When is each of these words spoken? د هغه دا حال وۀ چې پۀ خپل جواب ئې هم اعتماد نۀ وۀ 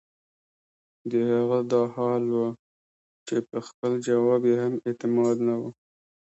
د 1.11 1.13
هغه 1.31 1.59
دا 1.71 1.81
حال 1.95 2.23
وۀ 2.33 2.47
چې 3.27 3.35
پۀ 3.47 3.59
خپل 3.67 3.91
جواب 4.07 4.41
ئې 4.49 4.55
هم 4.63 4.73
اعتماد 4.87 5.35
نۀ 5.45 5.55
وۀ 5.61 5.69